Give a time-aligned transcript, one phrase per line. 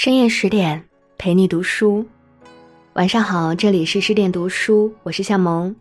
[0.00, 0.84] 深夜十点
[1.18, 2.06] 陪你读书，
[2.92, 5.74] 晚上好，这里是十点读书，我是夏萌。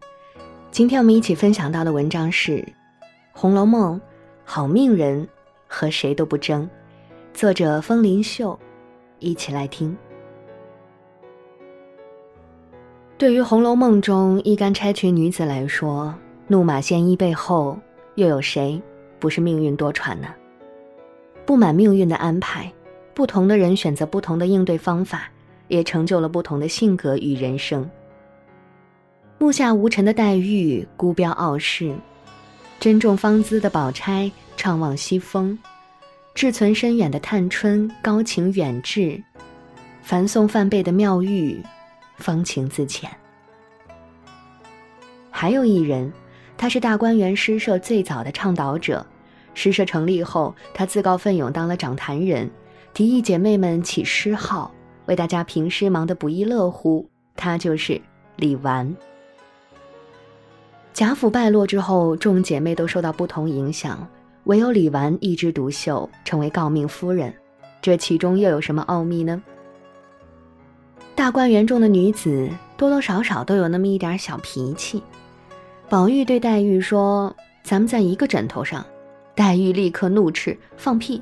[0.71, 2.53] 今天我们一起分享到的文章是
[3.31, 3.95] 《红楼梦》，
[4.43, 5.27] 好命人
[5.67, 6.67] 和谁都不争，
[7.31, 8.57] 作者风铃秀，
[9.19, 9.95] 一起来听。
[13.19, 16.11] 对于《红楼梦》中一干钗裙女子来说，
[16.47, 17.77] 怒马鲜衣背后
[18.15, 18.81] 又有谁
[19.19, 20.29] 不是命运多舛呢？
[21.45, 22.73] 不满命运的安排，
[23.17, 25.27] 不同的人选择不同的应对方法，
[25.69, 27.89] 也成就了不同的性格与人生。
[29.39, 31.95] 目下无尘的黛玉孤标傲世，
[32.79, 35.57] 珍重芳姿的宝钗怅望西风，
[36.35, 39.19] 志存深远的探春高情远志，
[40.03, 41.59] 凡送范贝的妙玉。
[42.17, 43.09] 风情自浅。
[45.31, 46.13] 还有一人，
[46.55, 49.03] 他是大观园诗社最早的倡导者。
[49.55, 52.47] 诗社成立后，他自告奋勇当了掌坛人，
[52.97, 54.73] 提议姐妹们起诗号，
[55.05, 57.07] 为大家评诗，忙得不亦乐乎。
[57.35, 58.01] 她就是
[58.37, 58.91] 李纨。
[60.93, 64.07] 贾府败落之后，众姐妹都受到不同影响，
[64.45, 67.31] 唯有李纨一枝独秀，成为诰命夫人。
[67.83, 69.43] 这其中又有什么奥秘呢？
[71.13, 75.03] 大观园中的女子多多少少都有那么一点小脾气。
[75.87, 78.83] 宝玉对黛玉说：“咱们在一个枕头上。”
[79.37, 81.21] 黛玉立刻怒斥：“放屁！”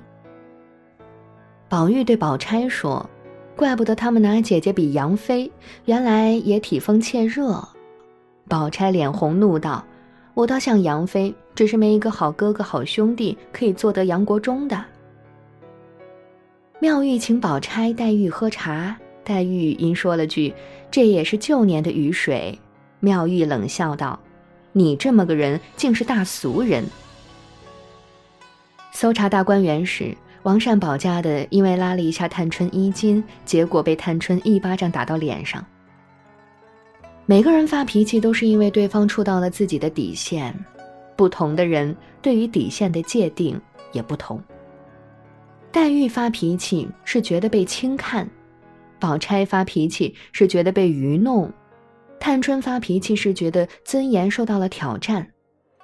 [1.75, 3.05] 宝玉对宝钗说
[3.53, 5.51] ：“怪不得他们拿姐姐比杨妃，
[5.83, 7.61] 原来也体风怯热。”
[8.47, 9.83] 宝钗脸红怒道
[10.35, 14.85] ：“我倒像杨妃，只是没一个好哥哥、好兄弟可以做得杨国忠的。”
[16.79, 18.95] 妙玉请宝钗、黛玉喝茶。
[19.25, 20.53] 黛玉因说了句
[20.89, 22.57] ：“这也是旧年的雨水。”
[23.01, 24.17] 妙玉冷笑道
[24.71, 26.85] ：“你这么个人，竟是大俗人。”
[28.95, 30.15] 搜查大观园时，
[30.45, 35.65] 王善保家的因为拉了一下探春衣襟，结果被探春一巴掌打到脸上。
[37.25, 40.55] 每个人发脾气都是因为对方触到了自己的底线，
[41.15, 43.59] 不同的人对于底线的界定
[43.91, 44.39] 也不同。
[45.71, 48.29] 黛玉发脾气是觉得被轻看。
[48.99, 51.51] 宝钗发脾气是觉得被愚弄，
[52.19, 55.27] 探春发脾气是觉得尊严受到了挑战，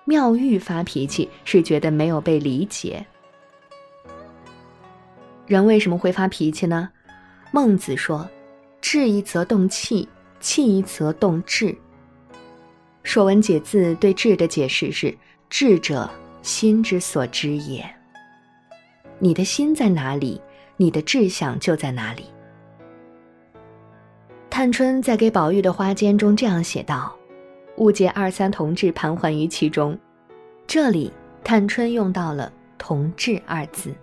[0.06, 3.03] 妙玉发脾气是觉得没有被理解。
[5.51, 6.89] 人为什么会发脾气呢？
[7.51, 8.25] 孟子说
[8.79, 10.07] ：“志一则动气，
[10.39, 11.66] 气一则动志。”
[13.03, 15.13] 《说文解字》对“志”的解释是
[15.51, 16.09] ：“志者，
[16.41, 17.84] 心之所知也。”
[19.19, 20.39] 你的心在哪里，
[20.78, 22.23] 你的志向就在哪里。
[24.50, 27.13] 探春在给宝玉的花笺中这样写道
[27.75, 30.00] ：“误解二三同志盘桓于其中。”
[30.66, 31.12] 这里
[31.44, 33.94] 探春用到了“同志”二字。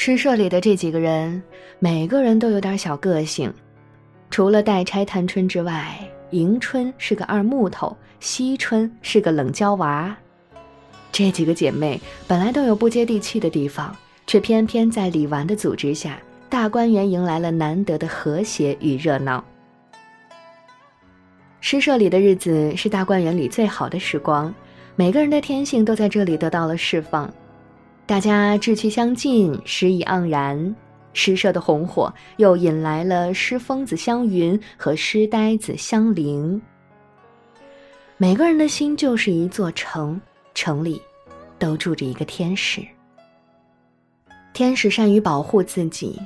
[0.00, 1.42] 诗社里的这几个人，
[1.80, 3.52] 每个人都有点小个性。
[4.30, 5.98] 除了代差探春之外，
[6.30, 10.16] 迎春是个二木头，惜春是个冷娇娃。
[11.10, 13.94] 这几个姐妹本来都有不接地气的地方，
[14.24, 16.16] 却偏偏在李纨的组织下。
[16.48, 19.44] 大观园迎来了难得的和谐与热闹。
[21.60, 24.54] 诗社里的日子是大观园里最好的时光，
[24.94, 27.28] 每个人的天性都在这里得到了释放，
[28.08, 30.74] 大家志趣相近，诗意盎然。
[31.12, 36.58] 诗社的红火又引来了诗疯子湘云和诗呆子香菱。
[38.16, 40.18] 每个人的心就是一座城，
[40.54, 41.02] 城里
[41.58, 42.80] 都住着一个天使。
[44.54, 46.18] 天使善于保护自己。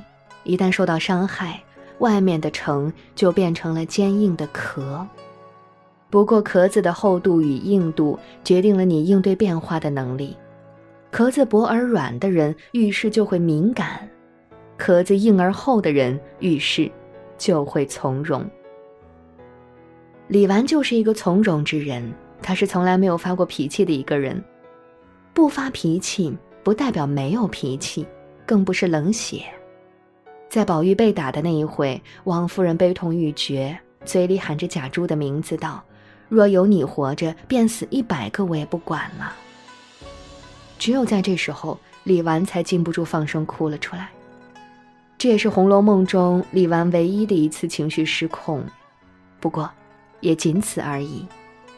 [0.45, 1.61] 一旦受到伤害，
[1.99, 5.05] 外面的城就变成了坚硬的壳。
[6.09, 10.37] 不过壳子的厚度与硬度决定了你应对变化的能力。
[11.13, 14.09] 壳子薄而软的人遇事就会敏感，
[14.77, 16.91] 壳子硬而厚的人遇事
[17.37, 18.43] 就会从容。
[20.27, 24.43] 李纨就是一个从容之人，他是从来没有发过脾气的一个人。
[25.35, 28.07] 不发脾气不代表没有脾气，
[28.43, 29.43] 更不是冷血。
[30.49, 35.83] 在宝玉被打的那一回，王夫人悲痛欲绝，嘴里喊着贾珠的名字，道
[36.27, 39.35] ：“若有你活着，便死一百个我也不管了。”
[40.83, 44.09] 只有在这时候，李纨才禁不住放声哭了出来。
[45.17, 48.61] 这也是《红楼梦》中李纨唯一的一次情绪失控，
[49.39, 49.71] 不过，
[50.19, 51.25] 也仅此而已。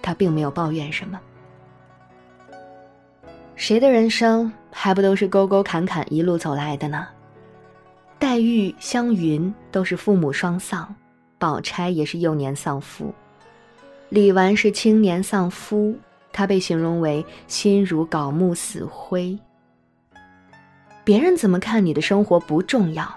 [0.02, 1.20] 她并没有抱怨什么。
[3.56, 7.08] 谁的人生还不都是沟沟坎坎一路走来的呢？
[8.18, 10.96] 黛玉、湘云都是父母双丧，
[11.38, 13.14] 宝钗也是幼年丧父，
[14.10, 15.96] 李纨是青年丧夫，
[16.36, 19.40] 他被形容为心如槁木死灰。
[21.06, 23.08] 别人怎么看你的生活不重要，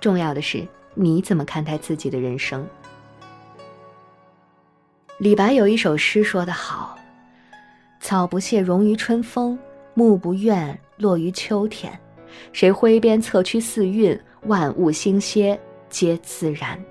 [0.00, 2.66] 重要的是你怎么看待自己的人生。
[5.18, 6.98] 李白有一首诗说得好
[8.02, 9.56] ：“草不谢荣于春风，
[9.94, 11.96] 木不怨落于秋天。
[12.52, 15.56] 谁挥鞭策驱四运，万物兴歇
[15.88, 16.82] 皆自然。”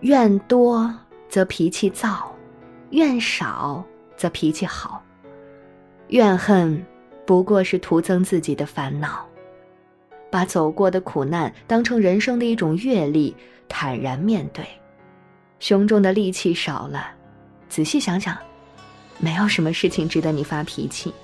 [0.00, 0.92] 怨多
[1.28, 2.34] 则脾气躁，
[2.90, 3.84] 怨少
[4.20, 5.02] 则脾气好。
[6.08, 6.84] 怨恨
[7.24, 9.26] 不过是徒增自己的烦恼。
[10.30, 13.34] 把走过的苦难当成人生的一种阅历，
[13.66, 14.62] 坦然面对。
[15.58, 17.12] 胸中的戾气少了，
[17.70, 18.36] 仔细想想，
[19.16, 21.14] 没有什么事情值得你发脾气。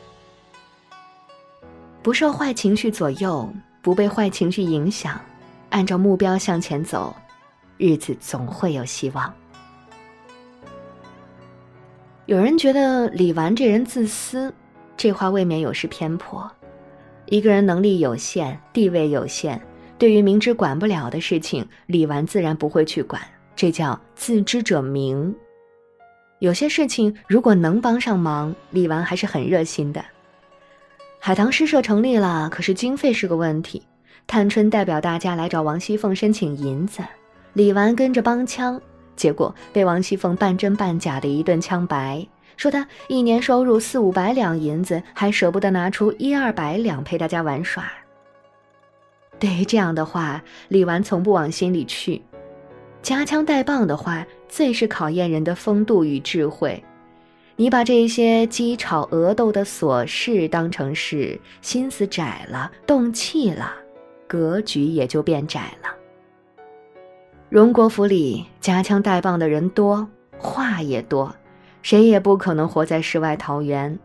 [2.02, 3.46] 不受坏情绪左右，
[3.82, 5.20] 不被坏情绪影响，
[5.69, 7.14] 按照目标向前走，
[7.76, 9.31] 日子总会有希望。
[12.26, 14.52] 有人觉得李纨这人自私，
[14.96, 16.50] 这话未免有失偏颇。
[17.26, 19.61] 一个人能力有限，地位有限，
[19.96, 23.23] 对于明知管不了的事情，李纨自然不会去管。
[23.55, 25.32] 这叫自知者明。
[26.40, 30.05] 有些事情如果能帮上忙，李纨还是很热心的。
[31.20, 33.81] 海棠诗社成立了，可是经费是个问题。
[34.26, 37.02] 探春代表大家来找王熙凤申请银子，
[37.52, 38.81] 李纨跟着帮腔，
[39.16, 42.26] 结果被王熙凤半真半假的一顿呛白，
[42.56, 47.84] 说他一年收入四五百两银子，还舍不得拿出一二百两陪大家玩耍。
[49.38, 52.22] 对于这样的话，李纨从不往心里去。
[53.02, 56.82] 夹枪带棒的话，最是考验人的风度与智慧。
[57.56, 63.72] 你把这些鸡吵鹅斗的琐事当成是，心思窄了，动气了，
[64.26, 65.95] 格局也就变窄了。
[67.48, 70.06] 荣国府里夹枪带棒的人多，
[70.37, 71.32] 话也多，
[71.81, 73.96] 谁也不可能活在世外桃源。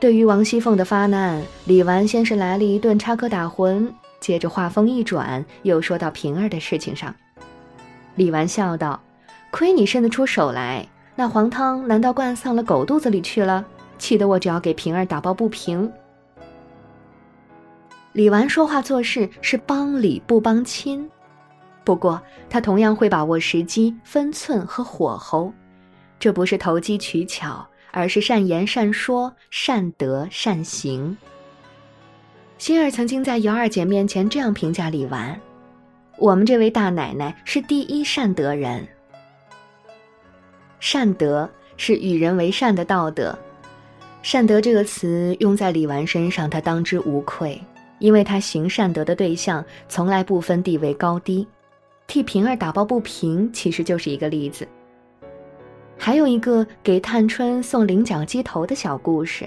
[0.00, 3.88] 对于王熙凤的发难，李纨先是来了一顿插科打诨，
[4.18, 7.14] 接着话锋一转，又说到平儿的事情上。
[8.16, 9.00] 李纨笑道
[9.52, 13.64] ：“亏你伸得出手来，那黄汤难道灌丧了狗肚子里去了？
[13.96, 15.88] 气得我只要给平儿打抱不平。”
[18.12, 21.08] 李纨说话做事是帮理不帮亲，
[21.90, 25.52] 不过他同样会把握时机、分寸和火候，
[26.20, 31.16] 这不是投机取巧，而是善言善说、善德善行。
[32.58, 35.36] 心儿曾经在尤二姐面前这样评价李纨。
[36.16, 38.86] 我们这位大奶奶是第一善德人。
[40.78, 43.36] 善德是与人为善的道德，
[44.22, 47.60] 善德这个词用在李纨身上，她当之无愧，
[47.98, 51.44] 因为她行善德的对象从来不分地位高低。
[52.10, 54.66] 替平儿打抱不平，其实就是一个例子。
[55.96, 59.46] 还有一个给探春送菱角鸡头的小故事。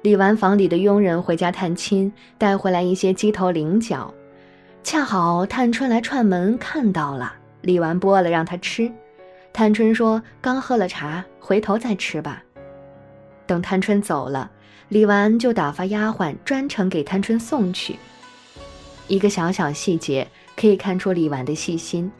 [0.00, 4.10] 李纨房里的佣人回家探亲，带回来一些鸡头菱角。
[4.82, 8.90] 恰好探春来串门，看到了李纨剥了让他吃。
[9.52, 12.42] 探春说：“刚喝了茶，回头再吃吧。”
[13.46, 14.50] 等探春走了，
[14.88, 17.96] 李纨就打发丫鬟专程给探春送去。
[19.08, 22.10] 一个小小细节可以看出李纨的细心。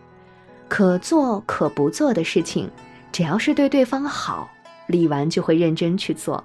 [0.69, 2.71] 可做可不做的事情，
[3.13, 4.51] 只要是对对方好，
[4.87, 6.43] 李纨就会认真去做。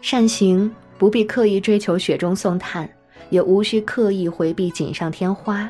[0.00, 2.88] 善行不必刻意追求雪中送炭。
[3.30, 5.68] 也无需刻意回避锦上添花，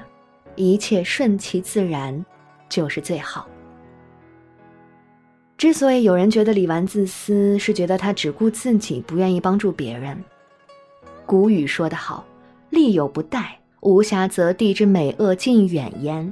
[0.56, 2.22] 一切顺其自然，
[2.68, 3.48] 就是最好。
[5.56, 10.22] 之所以有人觉得李纨自私，是觉得她只顾自己，不愿意帮助别人。
[11.24, 12.24] 古语说得好
[12.70, 16.28] ：“利有不逮，无暇则地之美恶尽远焉。”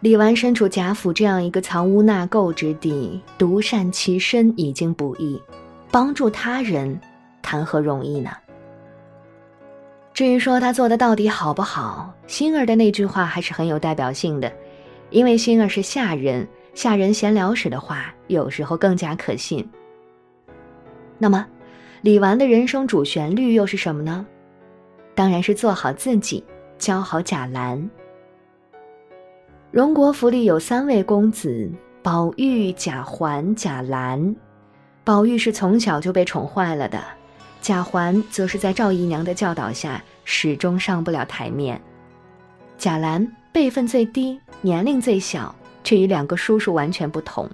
[0.00, 5.38] 李纨身处贾府这样一个藏污纳垢之地，独善其身已经不易，
[5.90, 6.98] 帮助他人，
[7.42, 8.30] 谈何容易呢？
[10.14, 14.50] 至于说他做的到底好不好，星儿的那句话还是很有代表性的，
[15.10, 19.68] 因为星儿是下人，下人闲聊时的话，有时候更加可信。
[21.18, 21.46] 那么，
[22.00, 24.26] 李纨的人生主旋律又是什么呢？
[25.20, 26.42] 当然是做好自己，
[26.78, 27.90] 教好贾兰。
[29.70, 31.70] 荣国府里有三位公子：
[32.02, 34.34] 宝玉、贾环、贾兰。
[35.04, 36.98] 宝玉是从小就被宠坏了的。
[37.60, 41.78] 贾环则是在赵姨娘的教导下，始终上不了台面。
[42.78, 47.46] 贾兰辈分最低，年龄最小，却与两个叔叔完全不同。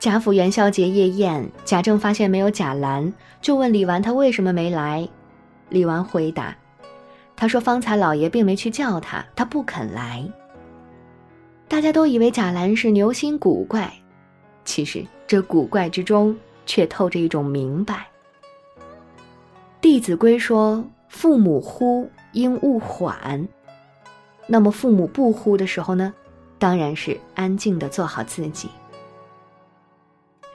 [0.00, 5.08] 贾府元宵节夜宴，贾政发现没有贾兰，就问李纨他为什么没来。
[5.68, 6.56] 李纨回答
[7.36, 10.24] ：“他说方才老爷并没去叫他，他不肯来。”
[11.68, 13.92] 大家都以为贾兰是牛心古怪，
[14.64, 18.06] 其实这古怪之中却透着一种明白。
[19.80, 23.46] 弟子规》说：“父母呼，应勿缓。”
[24.46, 26.14] 那么父母不呼的时候呢？
[26.58, 28.68] 当然是安静的做好自己。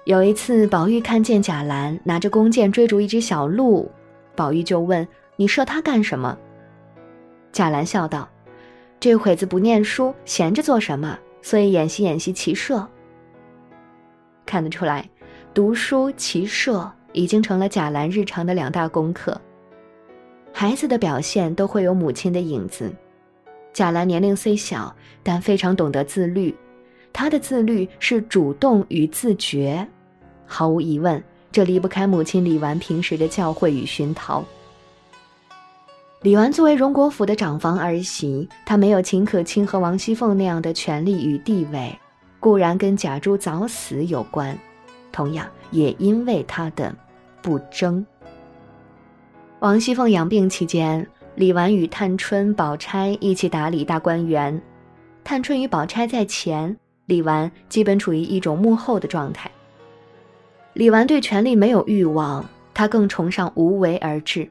[0.06, 3.92] 有一次，宝玉看见贾兰拿着弓箭追逐一只小鹿，
[4.42, 5.08] 宝玉就问
[5.38, 6.36] ：“你射他干什么？”
[7.54, 8.28] 贾兰笑道
[9.00, 11.16] ：“这会子不念书，闲着做什么？
[11.44, 12.88] 所以演习演习骑射。”
[14.44, 15.08] 看得出来，
[15.54, 19.40] 读书骑射已经成了贾兰日常的两大功课。
[20.52, 22.92] 孩子的表现都会有母亲的影子。
[23.72, 26.58] 贾兰年龄虽小，但非常懂得自律。
[27.14, 29.88] 他的自律是主动与自觉，
[30.48, 34.44] 毫无疑问，这离不开母亲李纨平时的教诲与熏陶。
[36.22, 41.98] 李纨作为荣国府的长房儿媳，她没有秦可卿和王熙凤那样的权力与地位，
[42.40, 44.58] 固然跟贾珠早死有关，
[45.12, 46.96] 同样也因为她的
[47.42, 48.06] 不争。
[49.60, 51.08] 王熙凤养病期间。
[51.36, 54.62] 李纨与探春、宝钗一起打理大观园，
[55.24, 59.50] 探春与宝钗在前，李纨基本处于一种幕后的状态。
[60.74, 64.50] 李纨对权力没有欲望，他更崇尚无为而治。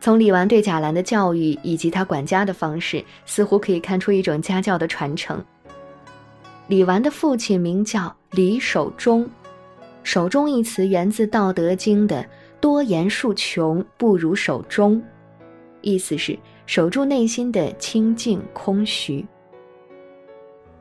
[0.00, 5.42] 从李纨对贾兰的教育以及他管家的方式，似乎可以看出一种家教的传承。
[6.68, 9.28] 李纨的父亲名叫李守忠
[10.02, 12.24] ，“守忠”一词源自《道德经》的
[12.60, 15.02] “多言数穷，不如守忠”。
[15.82, 19.24] 意思是守住内心的清净空虚。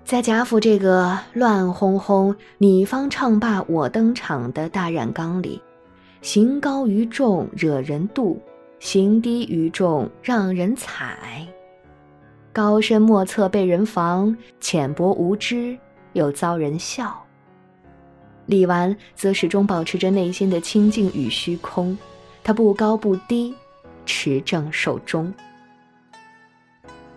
[0.06, 5.60] 在贾府这个乱哄哄、你方唱罢我登场的大染缸里，
[6.22, 8.38] 行高于众惹人妒，
[8.80, 11.48] 行低于众让人踩，
[12.54, 15.76] 高深莫测被人防，浅薄无知
[16.14, 17.20] 又遭人笑。
[18.46, 21.98] 李纨则始终保持着内心的清净与虚空，
[22.44, 23.56] 他不高不低。
[24.06, 25.34] 持正守中。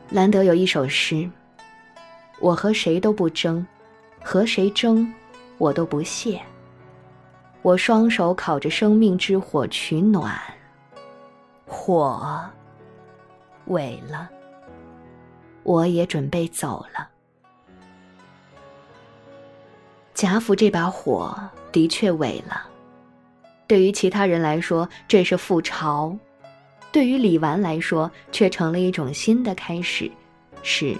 [0.09, 1.29] 兰德有一首诗
[2.41, 3.67] ：“我和谁都不争，
[4.23, 5.13] 和谁争，
[5.59, 6.41] 我都不屑。
[7.63, 10.41] 我双手烤着生命之火取暖，
[11.67, 12.49] 火
[13.69, 14.31] 萎了，
[15.65, 17.09] 我也准备走了。”
[20.15, 21.39] 贾府这把火
[21.71, 22.67] 的确萎了，
[23.67, 26.17] 对于其他人来说，这是复巢。
[26.91, 30.11] 对于李纨来说，却成了一种新的开始，
[30.63, 30.97] 是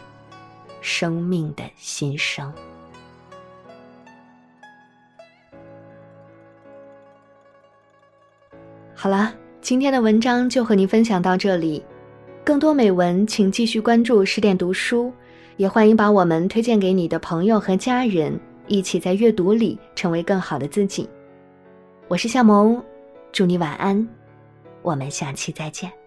[0.81, 2.53] 生命的新生。
[8.95, 11.85] 好了，今天的文章就和您分享到这里。
[12.45, 15.13] 更多美文，请继续关注十点读书，
[15.57, 21.09] 也欢迎把我们推荐给你的朋友和家人，一起在阅读里成为更好的自己。
[22.09, 22.83] 我是夏萌，
[23.31, 24.09] 祝你晚安。
[24.83, 25.98] 我们下期再见。